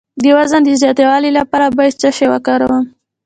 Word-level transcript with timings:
د 0.23 0.25
وزن 0.37 0.61
د 0.65 0.69
زیاتولو 0.81 1.29
لپاره 1.39 1.65
باید 1.77 1.99
څه 2.01 2.09
شی 2.17 2.27
وکاروم؟ 2.33 2.85